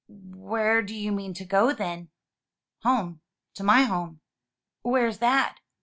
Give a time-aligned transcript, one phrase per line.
[0.07, 2.09] "Where do you mean to go, then?"
[2.81, 3.21] "Home
[3.53, 4.19] to my home."
[4.81, 5.59] "Where's that?"